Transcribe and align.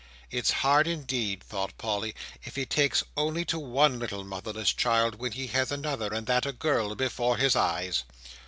"It's 0.31 0.49
hard 0.49 0.87
indeed," 0.87 1.43
thought 1.43 1.77
Polly, 1.77 2.15
"if 2.43 2.55
he 2.55 2.65
takes 2.65 3.03
only 3.15 3.45
to 3.45 3.59
one 3.59 3.99
little 3.99 4.23
motherless 4.23 4.73
child, 4.73 5.19
when 5.19 5.33
he 5.33 5.45
has 5.49 5.71
another, 5.71 6.11
and 6.11 6.25
that 6.25 6.47
a 6.47 6.51
girl, 6.51 6.95
before 6.95 7.37
his 7.37 7.55
eyes." 7.55 8.03